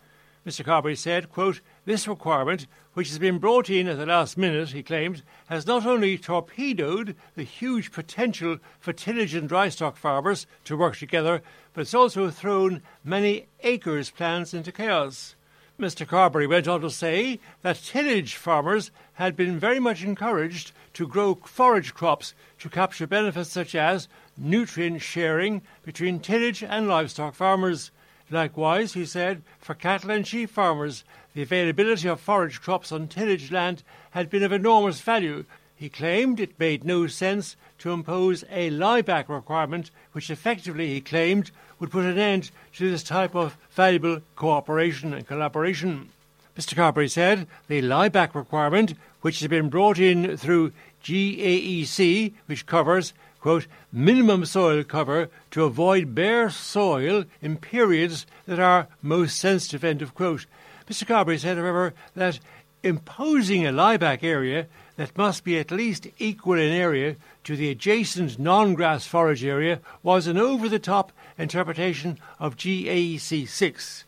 [0.43, 0.65] Mr.
[0.65, 4.83] Carberry said, quote, This requirement, which has been brought in at the last minute, he
[4.83, 10.77] claimed, has not only torpedoed the huge potential for tillage and dry stock farmers to
[10.77, 11.41] work together,
[11.73, 15.35] but it's also thrown many acres plans into chaos.
[15.79, 16.07] Mr.
[16.07, 21.33] Carberry went on to say that tillage farmers had been very much encouraged to grow
[21.33, 27.89] forage crops to capture benefits such as nutrient sharing between tillage and livestock farmers.
[28.33, 31.03] Likewise, he said, for cattle and sheep farmers,
[31.35, 35.45] the availability of forage crops on tillage land had been of enormous value.
[35.75, 41.51] He claimed it made no sense to impose a lieback requirement, which effectively, he claimed,
[41.77, 46.09] would put an end to this type of valuable cooperation and collaboration.
[46.57, 46.75] Mr.
[46.75, 50.71] Carberry said the lieback requirement, which has been brought in through
[51.03, 58.87] GAEC, which covers, quote, minimum soil cover to avoid bare soil in periods that are
[59.01, 60.45] most sensitive, end of quote.
[60.89, 61.05] Mr.
[61.05, 62.39] Carberry said, however, that
[62.83, 68.39] imposing a lieback area that must be at least equal in area to the adjacent
[68.39, 74.05] non grass forage area was an over the top interpretation of GAEC 6.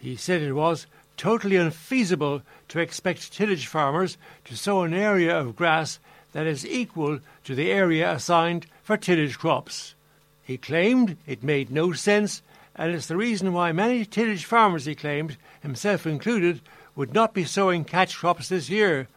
[0.00, 5.54] He said it was totally unfeasible to expect tillage farmers to sow an area of
[5.54, 6.00] grass
[6.32, 9.94] that is equal to the area assigned for tillage crops.
[10.42, 12.42] He claimed it made no sense,
[12.74, 16.60] and it's the reason why many tillage farmers, he claimed, himself included,
[16.96, 19.08] would not be sowing catch crops this year.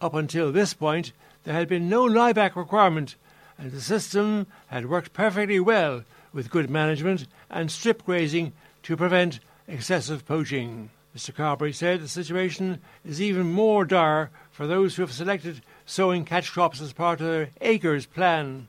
[0.00, 1.12] Up until this point,
[1.44, 3.16] there had been no lieback requirement,
[3.58, 9.40] and the system had worked perfectly well with good management and strip grazing to prevent
[9.68, 10.90] excessive poaching.
[11.16, 11.32] Mr.
[11.32, 16.50] Carberry said the situation is even more dire for those who have selected sowing catch
[16.50, 18.66] crops as part of their acres plan.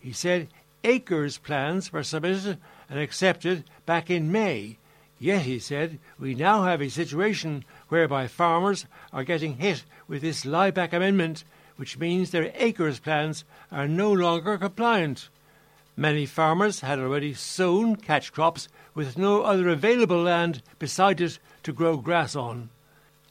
[0.00, 0.48] He said
[0.82, 2.58] acres plans were submitted
[2.88, 4.78] and accepted back in May.
[5.18, 10.46] Yet, he said, we now have a situation whereby farmers are getting hit with this
[10.46, 11.44] lieback amendment,
[11.76, 15.28] which means their acres plans are no longer compliant.
[15.94, 21.72] Many farmers had already sown catch crops with no other available land beside it to
[21.74, 22.70] grow grass on.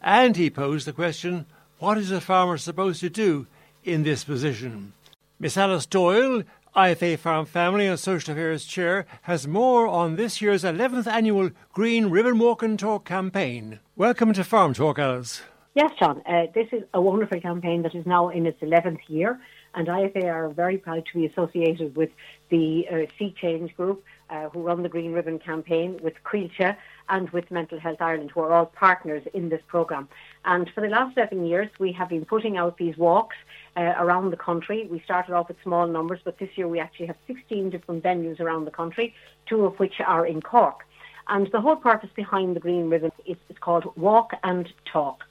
[0.02, 1.48] And he posed the question
[1.80, 3.48] what is a farmer supposed to do
[3.84, 4.94] in this position?
[5.40, 6.44] Miss Alice Doyle,
[6.80, 12.06] IFA Farm Family and Social Affairs Chair, has more on this year's 11th annual Green
[12.06, 13.82] Ribbon Walk and Talk campaign.
[13.98, 15.42] Welcome to Farm Talk, Alice.
[15.76, 16.22] Yes, John.
[16.26, 19.42] Uh, this is a wonderful campaign that is now in its 11th year,
[19.76, 22.12] and IFA are very proud to be associated with
[22.50, 26.76] the uh, See Change Group, uh, who run the Green Ribbon campaign, with Coillte
[27.10, 30.08] and with Mental Health Ireland, who are all partners in this programme.
[30.46, 33.36] And for the last seven years, we have been putting out these walks
[33.76, 34.88] uh, around the country.
[34.90, 38.40] We started off with small numbers, but this year we actually have 16 different venues
[38.40, 39.14] around the country,
[39.48, 40.86] two of which are in Cork.
[41.28, 45.24] And the whole purpose behind the Green Ribbon is, is called Walk and Talk.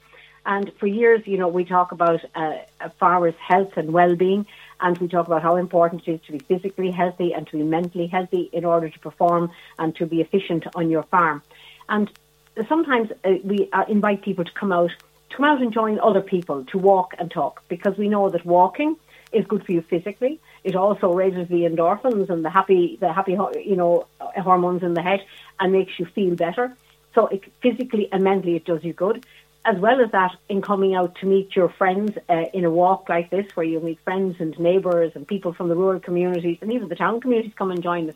[0.45, 2.57] And for years, you know, we talk about uh,
[2.99, 4.45] farmers' health and well-being,
[4.81, 7.63] and we talk about how important it is to be physically healthy and to be
[7.63, 11.41] mentally healthy in order to perform and to be efficient on your farm.
[11.87, 12.09] And
[12.67, 14.91] sometimes uh, we uh, invite people to come out,
[15.29, 18.45] to come out and join other people to walk and talk, because we know that
[18.45, 18.95] walking
[19.31, 20.39] is good for you physically.
[20.63, 25.01] It also raises the endorphins and the happy, the happy, you know, hormones in the
[25.01, 25.21] head
[25.59, 26.75] and makes you feel better.
[27.15, 29.25] So it, physically and mentally, it does you good.
[29.65, 33.09] As well as that, in coming out to meet your friends uh, in a walk
[33.09, 36.71] like this, where you meet friends and neighbours and people from the rural communities and
[36.71, 38.15] even the town communities come and join us,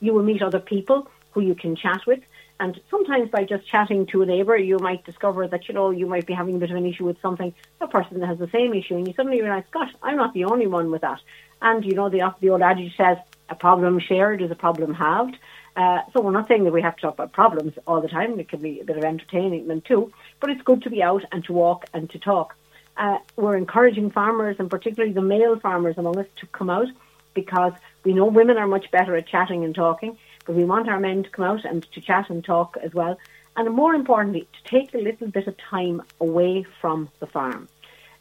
[0.00, 2.20] you will meet other people who you can chat with.
[2.60, 6.06] And sometimes by just chatting to a neighbour, you might discover that, you know, you
[6.06, 8.72] might be having a bit of an issue with something, a person has the same
[8.74, 11.20] issue, and you suddenly realise, gosh, I'm not the only one with that.
[11.60, 13.16] And, you know, the, the old adage says,
[13.48, 15.36] a problem shared is a problem halved.
[15.76, 18.38] Uh, so we're not saying that we have to talk about problems all the time.
[18.38, 21.42] It can be a bit of entertainment too, but it's good to be out and
[21.44, 22.54] to walk and to talk.
[22.96, 26.88] Uh, we're encouraging farmers, and particularly the male farmers among us, to come out
[27.34, 27.72] because
[28.04, 31.22] we know women are much better at chatting and talking, but we want our men
[31.22, 33.18] to come out and to chat and talk as well.
[33.56, 37.68] And more importantly, to take a little bit of time away from the farm.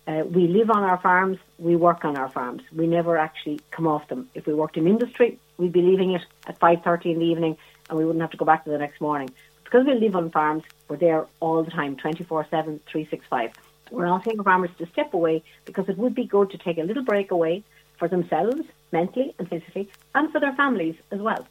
[0.08, 2.64] Uh, we live on our farms, we work on our farms.
[2.74, 4.30] We never actually come off them.
[4.34, 7.58] If we worked in industry, we'd be leaving it at 5.30 in the evening
[7.90, 9.30] and we wouldn't have to go back to the next morning.
[9.64, 13.52] Because we live on farms, we're there all the time, 24-7, 365.
[13.92, 17.04] We're asking farmers to step away because it would be good to take a little
[17.04, 17.64] break away
[17.98, 21.48] for themselves, mentally and physically, and for their families as well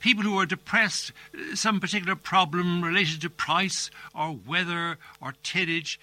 [0.00, 5.98] people who are depressed, uh, some particular problem related to price or weather or tillage,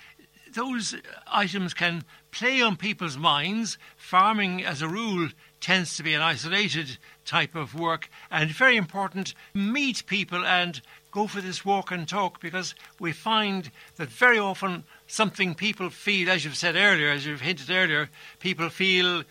[0.53, 0.95] those
[1.27, 2.03] items can
[2.35, 3.77] play on people's minds.
[3.97, 5.29] Farming, as a rule,
[5.61, 10.81] tends to be an isolated type of work, and very important, meet people and
[11.11, 16.29] go for this walk and talk because we find that very often something people feel,
[16.29, 18.09] as you've said earlier, as you've hinted earlier,
[18.39, 19.23] people feel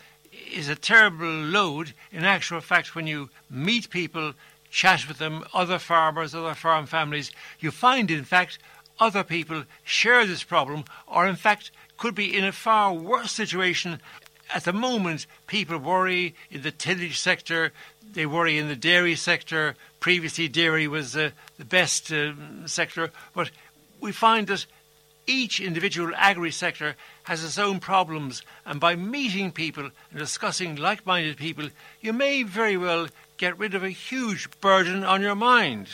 [0.51, 1.93] is a terrible load.
[2.11, 4.33] In actual fact, when you meet people,
[4.69, 8.57] chat with them, other farmers, other farm families, you find, in fact,
[8.99, 13.99] other people share this problem or, in fact, could be in a far worse situation.
[14.53, 17.71] At the moment, people worry in the tillage sector,
[18.13, 19.75] they worry in the dairy sector.
[19.99, 22.33] Previously, dairy was uh, the best uh,
[22.65, 23.51] sector, but
[23.99, 24.65] we find that
[25.27, 31.05] each individual agri sector has its own problems, and by meeting people and discussing like
[31.05, 31.69] minded people,
[32.01, 35.87] you may very well get rid of a huge burden on your mind.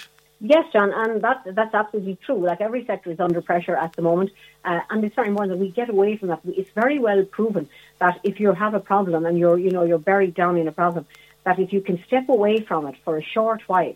[0.43, 2.43] Yes, John, and that, that's absolutely true.
[2.43, 4.31] Like every sector is under pressure at the moment,
[4.65, 6.41] uh, and it's very important that we get away from that.
[6.45, 7.69] It's very well proven
[7.99, 10.71] that if you have a problem and you're, you know, you're buried down in a
[10.71, 11.05] problem,
[11.43, 13.93] that if you can step away from it for a short while,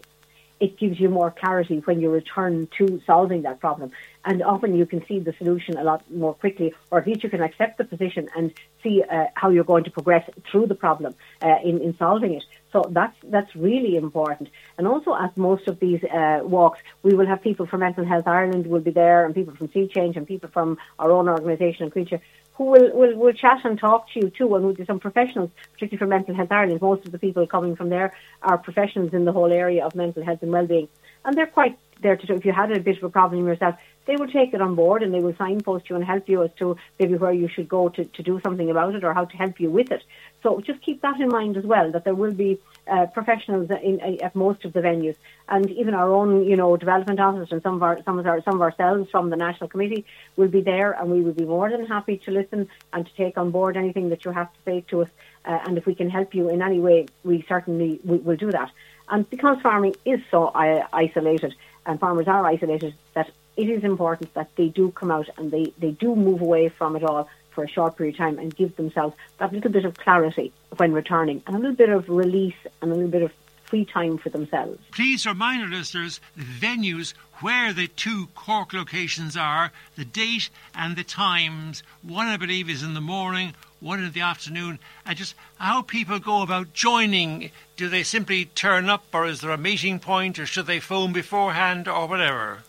[0.60, 3.92] it gives you more clarity when you return to solving that problem.
[4.24, 7.30] And often you can see the solution a lot more quickly, or at least you
[7.30, 11.14] can accept the position and see uh, how you're going to progress through the problem
[11.42, 12.44] uh, in, in solving it.
[12.72, 14.50] So that's that's really important.
[14.78, 18.28] And also at most of these uh, walks, we will have people from Mental Health
[18.28, 21.84] Ireland will be there, and people from See Change, and people from our own organisation
[21.84, 22.20] and Coillte
[22.56, 25.52] who will, will, will chat and talk to you too, and we'll do some professionals,
[25.74, 26.82] particularly from Mental Health Ireland.
[26.82, 30.24] Most of the people coming from there are professionals in the whole area of mental
[30.24, 30.88] health and well-being,
[31.24, 32.34] and they're quite there to.
[32.34, 33.76] If you had a bit of a problem yourself,
[34.06, 36.52] they will take it on board and they will signpost you and help you as
[36.60, 39.38] to maybe where you should go to, to do something about it or how to
[39.38, 40.04] help you with it.
[40.44, 44.00] So just keep that in mind as well, that there will be uh, professionals in,
[44.00, 45.16] in, at most of the venues,
[45.50, 48.42] and even our own, you know, development officers and some of our some of our
[48.44, 50.06] some of ourselves from the national committee
[50.36, 53.38] will be there, and we will be more than happy to listen and to take
[53.38, 55.10] on board anything that you have to say to us.
[55.46, 58.52] Uh, and if we can help you in any way, we certainly we, will do
[58.52, 58.72] that.
[59.10, 61.54] And because farming is so uh, isolated,
[61.86, 65.74] and farmers are isolated, that it is important that they do come out and they,
[65.78, 68.76] they do move away from it all for a short period of time and give
[68.76, 72.92] themselves that little bit of clarity when returning and a little bit of release and
[72.92, 73.32] a little bit of
[73.64, 74.80] free time for themselves.
[74.92, 80.96] Please remind our listeners the venues where the two Cork locations are, the date and
[80.96, 81.84] the times.
[82.04, 86.20] One, I believe, is in the morning, one in the afternoon, and just how people
[86.20, 87.52] go about joining.
[87.76, 91.12] Do they simply turn up, or is there a meeting point, or should they phone
[91.12, 92.60] beforehand, or whatever?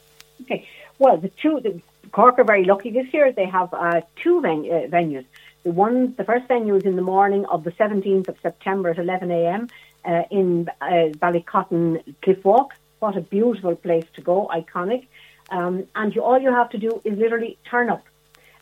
[0.42, 0.66] Okay.
[0.98, 1.80] Well, the two, the
[2.12, 3.32] Cork are very lucky this year.
[3.32, 5.24] They have uh, two ven- uh, venues.
[5.62, 8.98] The one, the first venue is in the morning of the 17th of September at
[8.98, 9.68] 11 a.m.
[10.04, 12.74] Uh, in uh, Ballycotton Cliff Walk.
[13.00, 15.06] What a beautiful place to go, iconic.
[15.50, 18.04] Um, and you, all you have to do is literally turn up,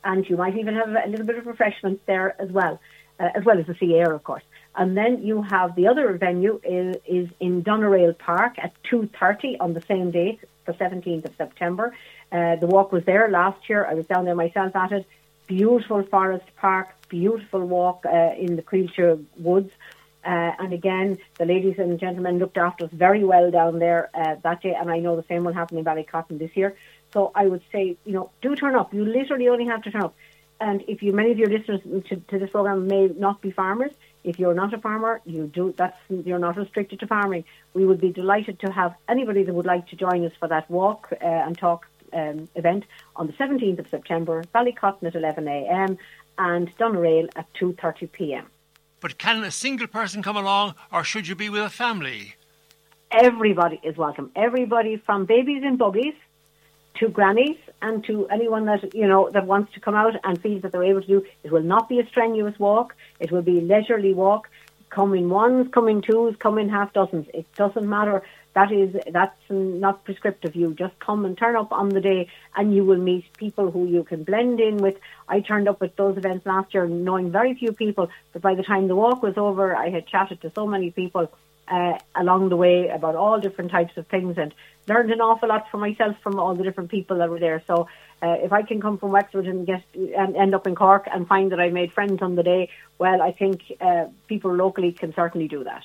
[0.03, 2.81] and you might even have a little bit of refreshment there as well,
[3.21, 4.43] uh, as well as the sea air, of course.
[4.77, 9.73] And then you have the other venue is, is in Doneraile Park at 2.30 on
[9.73, 11.95] the same date, the 17th of September.
[12.31, 13.87] Uh, the walk was there last year.
[13.87, 15.07] I was down there myself at it.
[15.47, 19.71] Beautiful forest park, beautiful walk uh, in the Creelshire Woods.
[20.25, 24.37] Uh, and again, the ladies and gentlemen looked after us very well down there uh,
[24.43, 26.75] that day, and I know the same will happen in Ballycotton this year.
[27.13, 28.95] So I would say, you know, do turn up.
[28.95, 30.15] You literally only have to turn up.
[30.61, 33.93] And if you, many of your listeners to, to this program may not be farmers,
[34.25, 37.45] if you're not a farmer, you do that's you're not restricted to farming.
[37.75, 40.71] We would be delighted to have anybody that would like to join us for that
[40.71, 42.85] walk uh, and talk um, event
[43.17, 45.99] on the 17th of September, Ballycotton at 11 a.m.
[46.39, 48.47] and Doneraile at 2:30 p.m.
[49.01, 52.37] But can a single person come along, or should you be with a family?
[53.11, 54.31] Everybody is welcome.
[54.35, 56.15] Everybody from babies in buggies
[56.97, 60.63] to grannies and to anyone that you know that wants to come out and feels
[60.63, 61.27] that they're able to do.
[61.43, 62.95] It will not be a strenuous walk.
[63.21, 64.49] It will be a leisurely walk.
[64.91, 67.27] Come in ones, come in twos, come in half dozens.
[67.35, 68.23] It doesn't matter.
[68.55, 70.55] That is that's not prescriptive.
[70.55, 73.87] You just come and turn up on the day, and you will meet people who
[73.87, 74.97] you can blend in with.
[75.29, 78.63] I turned up at those events last year, knowing very few people, but by the
[78.63, 81.33] time the walk was over, I had chatted to so many people
[81.67, 84.55] uh, along the way about all different types of things and
[84.87, 87.63] learned an awful lot for myself from all the different people that were there.
[87.67, 87.89] So
[88.23, 91.27] uh, if I can come from Wexford and get and end up in Cork and
[91.27, 95.15] find that I made friends on the day, well, I think uh, people locally can
[95.15, 95.85] certainly do that.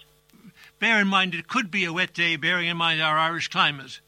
[0.80, 4.00] Bear in mind it could be a wet day, bearing in mind our Irish climate.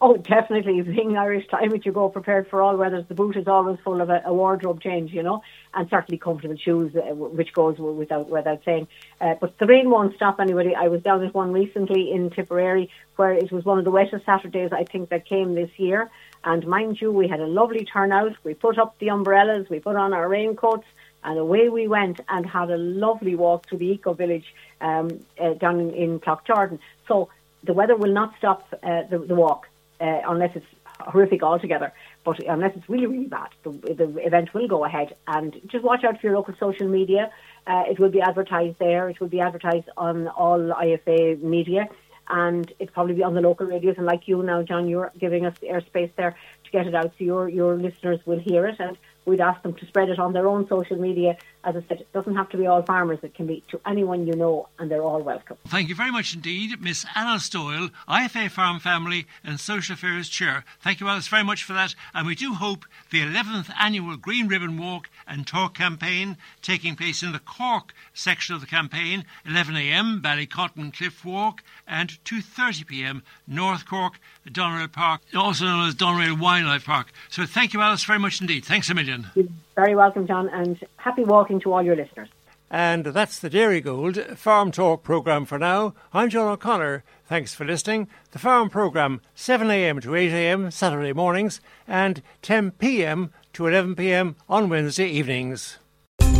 [0.00, 0.82] Oh, definitely.
[0.82, 3.06] Being Irish climate, you go prepared for all weathers.
[3.08, 5.42] The boot is always full of a, a wardrobe change, you know,
[5.74, 8.88] and certainly comfortable shoes, uh, which goes without without saying.
[9.20, 10.74] Uh, but the rain won't stop anybody.
[10.74, 14.26] I was down at one recently in Tipperary, where it was one of the wettest
[14.26, 16.10] Saturdays I think that came this year.
[16.44, 18.36] And mind you, we had a lovely turnout.
[18.44, 20.86] We put up the umbrellas, we put on our raincoats,
[21.24, 25.54] and away we went and had a lovely walk through the eco village um, uh,
[25.54, 26.78] down in, in Cloughjordan.
[27.08, 27.28] So
[27.64, 29.68] the weather will not stop uh, the, the walk
[30.00, 30.66] uh, unless it's
[31.00, 31.92] horrific altogether.
[32.24, 35.14] But unless it's really, really bad, the, the event will go ahead.
[35.26, 37.30] And just watch out for your local social media.
[37.66, 39.08] Uh, it will be advertised there.
[39.08, 41.88] It will be advertised on all IFA media.
[42.28, 43.96] And it'll probably be on the local radios.
[43.96, 47.12] And like you now, John, you're giving us the airspace there to get it out
[47.16, 48.80] so your, your listeners will hear it.
[48.80, 51.36] And we'd ask them to spread it on their own social media.
[51.66, 54.24] As I said, it doesn't have to be all farmers, it can be to anyone
[54.24, 55.56] you know, and they're all welcome.
[55.66, 60.64] Thank you very much indeed, Miss Alice Doyle, IFA Farm Family and Social Affairs Chair.
[60.80, 61.96] Thank you, Alice, very much for that.
[62.14, 67.24] And we do hope the 11th annual Green Ribbon Walk and Talk campaign, taking place
[67.24, 74.20] in the Cork section of the campaign, 11am, Ballycotton Cliff Walk, and 2.30pm, North Cork,
[74.48, 77.08] Doneraile Park, also known as Doneraile Wildlife Park.
[77.28, 78.64] So thank you, Alice, very much indeed.
[78.64, 79.32] Thanks a million.
[79.34, 82.28] You're very welcome, John, and happy walking to all your listeners.
[82.68, 85.94] And that's the Dairygold Farm Talk programme for now.
[86.12, 87.04] I'm John O'Connor.
[87.28, 88.08] Thanks for listening.
[88.32, 95.78] The Farm programme, 7am to 8am Saturday mornings and 10pm to 11pm on Wednesday evenings.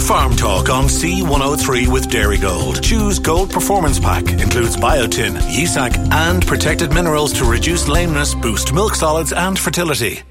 [0.01, 2.82] Farm Talk on C103 with Dairygold.
[2.82, 4.28] Choose Gold Performance Pack.
[4.30, 10.22] Includes biotin, Yea-Sacc, and protected minerals to reduce lameness, boost milk solids and fertility.